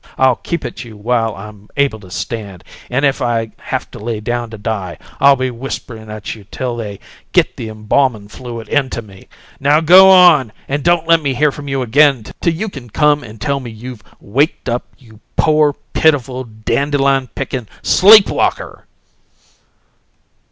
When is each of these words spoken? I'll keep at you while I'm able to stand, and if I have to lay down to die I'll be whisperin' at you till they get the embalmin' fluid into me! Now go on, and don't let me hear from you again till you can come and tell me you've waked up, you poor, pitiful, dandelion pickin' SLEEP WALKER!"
I'll 0.17 0.37
keep 0.37 0.65
at 0.65 0.83
you 0.83 0.97
while 0.97 1.35
I'm 1.35 1.69
able 1.77 1.99
to 1.99 2.09
stand, 2.09 2.63
and 2.89 3.05
if 3.05 3.21
I 3.21 3.51
have 3.59 3.91
to 3.91 3.99
lay 3.99 4.19
down 4.19 4.49
to 4.49 4.57
die 4.57 4.97
I'll 5.19 5.35
be 5.35 5.51
whisperin' 5.51 6.09
at 6.09 6.33
you 6.33 6.43
till 6.49 6.75
they 6.75 6.99
get 7.33 7.55
the 7.55 7.69
embalmin' 7.69 8.27
fluid 8.27 8.67
into 8.67 9.03
me! 9.03 9.27
Now 9.59 9.79
go 9.79 10.09
on, 10.09 10.53
and 10.67 10.83
don't 10.83 11.05
let 11.07 11.21
me 11.21 11.35
hear 11.35 11.51
from 11.51 11.67
you 11.67 11.83
again 11.83 12.25
till 12.41 12.53
you 12.53 12.67
can 12.67 12.89
come 12.89 13.23
and 13.23 13.39
tell 13.39 13.59
me 13.59 13.69
you've 13.69 14.01
waked 14.19 14.67
up, 14.67 14.85
you 14.97 15.19
poor, 15.37 15.73
pitiful, 15.93 16.45
dandelion 16.45 17.27
pickin' 17.35 17.69
SLEEP 17.83 18.27
WALKER!" 18.27 18.87